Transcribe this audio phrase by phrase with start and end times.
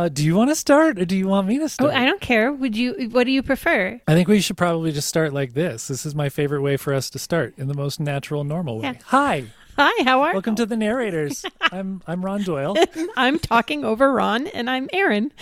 [0.00, 1.88] Uh, do you want to start or do you want me to start?
[1.88, 2.02] Oh, start?
[2.02, 2.50] I don't care.
[2.50, 3.10] Would you?
[3.10, 4.00] What do you prefer?
[4.08, 5.88] I think we should probably just start like this.
[5.88, 8.84] This is my favorite way for us to start in the most natural, normal way.
[8.84, 8.94] Yeah.
[9.08, 9.44] Hi,
[9.76, 10.34] Hi, how are you?
[10.36, 11.44] welcome to the narrators.
[11.60, 12.76] I'm I'm Ron Doyle.
[13.18, 15.32] I'm talking over Ron, and I'm Erin,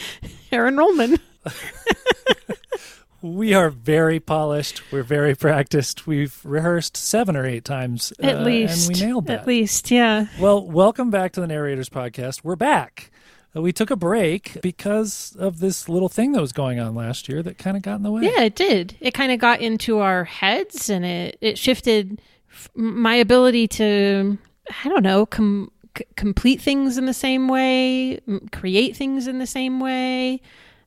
[0.50, 1.20] Erin Rollman.
[3.22, 4.90] We are very polished.
[4.90, 6.08] We're very practiced.
[6.08, 9.40] We've rehearsed seven or eight times, At uh, least, and we nailed that.
[9.42, 10.26] At least, yeah.
[10.40, 12.42] Well, welcome back to the Narrators Podcast.
[12.42, 13.12] We're back.
[13.60, 17.42] We took a break because of this little thing that was going on last year
[17.42, 18.22] that kind of got in the way.
[18.22, 18.96] Yeah, it did.
[19.00, 22.20] It kind of got into our heads, and it it shifted
[22.74, 24.38] my ability to,
[24.84, 25.70] I don't know, com-
[26.16, 28.20] complete things in the same way,
[28.52, 30.40] create things in the same way.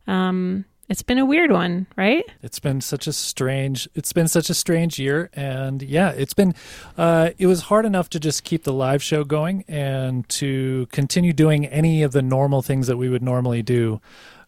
[0.07, 2.25] Um, it's been a weird one, right?
[2.43, 3.87] It's been such a strange.
[3.95, 6.53] It's been such a strange year, and yeah, it's been.
[6.97, 11.31] Uh, it was hard enough to just keep the live show going and to continue
[11.31, 14.01] doing any of the normal things that we would normally do.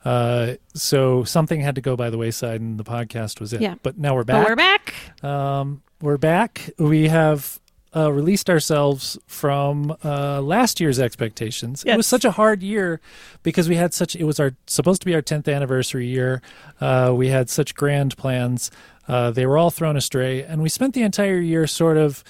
[0.03, 3.61] Uh, so something had to go by the wayside, and the podcast was it.
[3.61, 3.75] Yeah.
[3.81, 4.47] But now we're But back.
[4.49, 5.23] we're back.
[5.23, 6.69] Um, we're back.
[6.77, 7.61] We have
[7.95, 11.83] uh, released ourselves from uh, last year's expectations.
[11.85, 12.99] It was such a hard year
[13.43, 14.15] because we had such.
[14.15, 16.41] It was our supposed to be our tenth anniversary year.
[16.81, 18.71] Uh, we had such grand plans.
[19.07, 22.23] Uh, they were all thrown astray, and we spent the entire year sort of,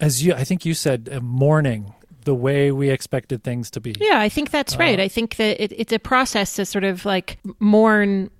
[0.00, 1.92] as you, I think you said, uh, mourning
[2.24, 3.94] the way we expected things to be.
[4.00, 4.98] Yeah, I think that's right.
[4.98, 8.30] Uh, I think that it, it's a process to sort of like mourn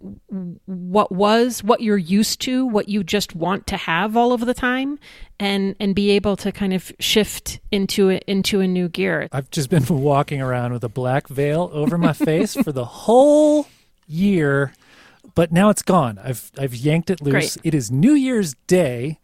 [0.94, 4.54] what was, what you're used to, what you just want to have all of the
[4.54, 4.96] time,
[5.40, 9.28] and and be able to kind of shift into it into a new gear.
[9.32, 13.66] I've just been walking around with a black veil over my face for the whole
[14.06, 14.72] year,
[15.34, 16.20] but now it's gone.
[16.22, 17.56] I've I've yanked it loose.
[17.56, 17.66] Great.
[17.66, 19.18] It is New Year's Day,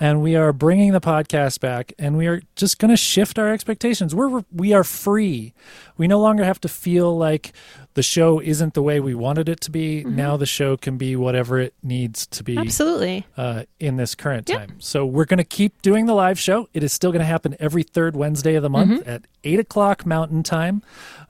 [0.00, 3.52] and we are bringing the podcast back, and we are just going to shift our
[3.52, 4.14] expectations.
[4.14, 5.52] We're we are free.
[5.96, 7.52] We no longer have to feel like
[7.94, 9.98] the show isn't the way we wanted it to be.
[10.00, 10.16] Mm-hmm.
[10.16, 13.26] Now the show can be whatever it needs to be Absolutely.
[13.36, 14.60] uh, in this current Yeah.
[14.60, 14.76] time.
[14.78, 16.70] So we're going to keep doing the live show.
[16.72, 19.10] It is still going to happen every third Wednesday of the month Mm-hmm.
[19.10, 20.82] at eight o'clock Mountain Time.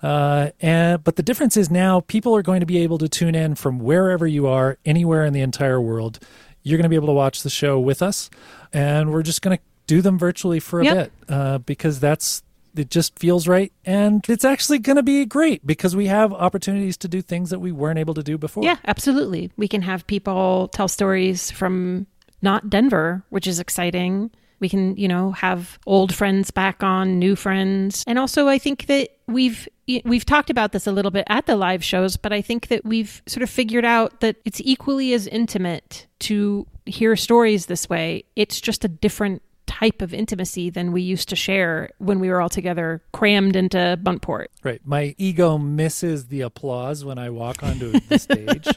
[0.03, 3.35] Uh, and but the difference is now people are going to be able to tune
[3.35, 6.21] in from wherever you are, anywhere in the entire world.
[6.63, 8.31] You're going to be able to watch the show with us,
[8.73, 10.97] and we're just going to do them virtually for a Yep.
[10.97, 12.43] bit uh, because that's.
[12.75, 16.97] It just feels right, and it's actually going to be great because we have opportunities
[16.99, 18.65] to do things that we weren't able to do before.
[18.65, 19.51] Yeah, absolutely.
[19.59, 22.07] We can have people tell stories from
[22.41, 24.31] not Denver, which is exciting.
[24.59, 28.05] We can, you know, have old friends back on, new friends.
[28.07, 29.69] And also I think that we've
[30.05, 32.85] we've talked about this a little bit at the live shows, but I think that
[32.85, 38.25] we've sort of figured out that it's equally as intimate to hear stories this way.
[38.37, 42.41] It's just a different type of intimacy than we used to share when we were
[42.41, 44.51] all together crammed into Buntport.
[44.63, 44.81] Right.
[44.85, 48.69] My ego misses the applause when I walk onto the stage,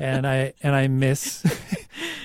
[0.00, 1.44] and I and I miss.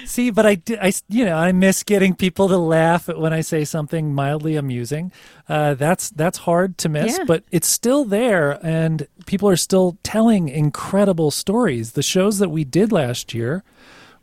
[0.05, 0.79] See, but I did.
[0.81, 5.11] I you know I miss getting people to laugh when I say something mildly amusing.
[5.49, 7.23] Uh, that's that's hard to miss, Yeah.
[7.25, 11.91] but it's still there, and people are still telling incredible stories.
[11.93, 13.63] The shows that we did last year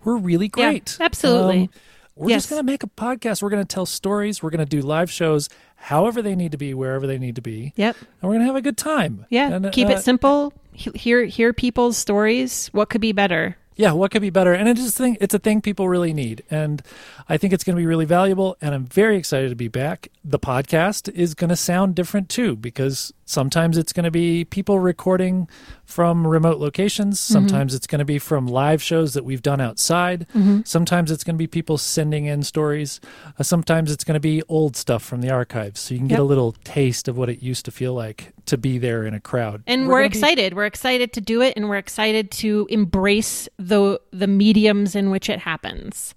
[0.05, 0.97] were really Yeah, great.
[1.01, 1.63] absolutely.
[1.63, 1.69] Um,
[2.17, 2.43] we're Yes.
[2.43, 3.43] just going to make a podcast.
[3.43, 4.41] We're going to tell stories.
[4.43, 7.43] We're going to do live shows, however they need to be, wherever they need to
[7.43, 7.97] be Yep.
[8.23, 9.27] and we're gonna have a good time.
[9.31, 10.53] Yeah, And, keep uh, it simple.
[10.73, 12.69] He- Hear hear people's stories.
[12.73, 13.57] What could be better?
[13.77, 14.53] Yeah, what could be better?
[14.53, 16.81] And I just think it's a thing people really need, and
[17.29, 18.57] I think it's going to be really valuable.
[18.61, 20.09] And I'm very excited to be back.
[20.25, 24.79] The podcast is going to sound different too, because sometimes it's going to be people
[24.79, 25.49] recording
[25.85, 27.21] from remote locations.
[27.21, 30.27] Sometimes it's going to be from live shows that we've done outside.
[30.65, 33.01] Sometimes it's going to be people sending in stories.
[33.39, 36.19] Uh, sometimes it's going to be old stuff from the archives, so you can get
[36.19, 39.21] a little taste of what it used to feel like to be there in a
[39.21, 39.63] crowd.
[39.67, 40.55] And we're, gonna be- excited.
[40.55, 45.29] We're excited to do it, and we're excited to embrace the the mediums in which
[45.29, 46.15] it happens.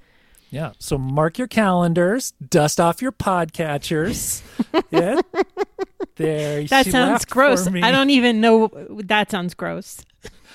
[0.50, 0.72] Yeah.
[0.80, 4.42] So mark your calendars, dust off your podcatchers.
[4.92, 5.20] yeah.
[6.18, 6.64] There.
[6.68, 7.68] That she sounds gross.
[7.68, 8.70] I don't even know.
[9.04, 10.04] That sounds gross.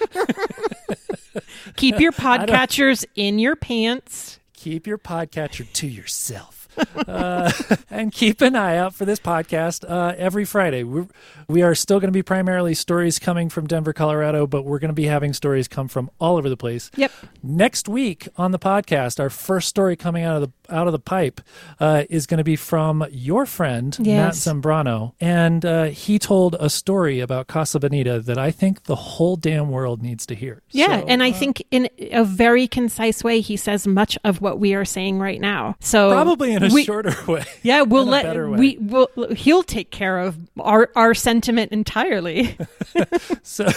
[1.77, 4.39] Keep your podcatchers in your pants.
[4.55, 6.69] Keep your podcatcher to yourself.
[7.07, 7.53] uh,
[7.91, 10.85] and keep an eye out for this podcast uh, every Friday.
[10.85, 11.07] We're,
[11.47, 14.89] we are still going to be primarily stories coming from Denver, Colorado, but we're going
[14.91, 16.91] to be having stories come from all over the place.
[16.97, 17.13] Yep.
[17.43, 20.99] Next week on the podcast, our first story coming out of the out of the
[20.99, 21.41] pipe
[21.81, 24.47] uh, is going to be from your friend Matt Yes.
[24.47, 29.37] Zambrano, and uh, he told a story about Casa Bonita that I think the whole
[29.37, 30.63] damn world needs to hear.
[30.71, 34.41] Yeah, So, and I uh, think in a very concise way, he says much of
[34.41, 35.77] what we are saying right now.
[35.81, 37.45] So probably in a we, shorter way.
[37.63, 39.09] Yeah, we'll let we will.
[39.37, 42.57] He'll take care of our our sentiment entirely.
[43.43, 43.69] so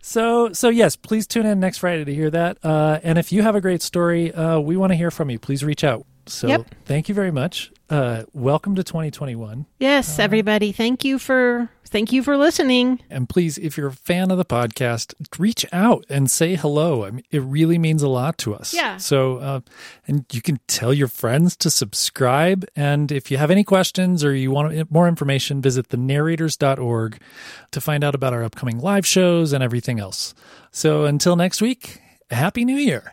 [0.00, 3.42] so so yes please tune in next friday to hear that uh, and if you
[3.42, 6.46] have a great story uh, we want to hear from you please reach out so
[6.48, 6.74] Yep.
[6.84, 7.70] thank you very much.
[7.90, 13.00] Uh, welcome to 2021 yes, everybody, thank you for thank you for listening.
[13.10, 17.04] and please if you're a fan of the podcast reach out and say hello.
[17.04, 18.72] I mean, it really means a lot to us.
[18.72, 18.96] Yeah.
[18.96, 19.60] so uh,
[20.06, 22.64] and you can tell your friends to subscribe.
[22.74, 27.20] And if you have any questions or you want more information visit thenarrators.org
[27.72, 30.34] to find out about our upcoming live shows and everything else.
[30.70, 33.10] So until next week happy new year